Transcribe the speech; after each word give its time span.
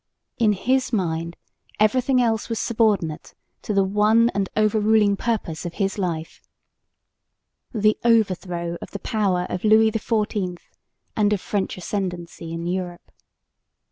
In 0.39 0.53
his 0.53 0.91
mind, 0.91 1.37
everything 1.79 2.19
else 2.19 2.49
was 2.49 2.57
subordinate 2.57 3.35
to 3.61 3.71
the 3.71 3.83
one 3.83 4.31
and 4.33 4.49
overruling 4.57 5.15
purpose 5.15 5.63
of 5.63 5.75
his 5.75 5.99
life, 5.99 6.41
the 7.71 7.95
overthrow 8.03 8.77
of 8.81 8.89
the 8.89 8.97
power 9.05 9.45
of 9.47 9.63
Louis 9.63 9.91
XIV 9.91 10.57
and 11.15 11.31
of 11.33 11.39
French 11.39 11.77
ascendancy 11.77 12.51
in 12.51 12.65
Europe. 12.65 13.11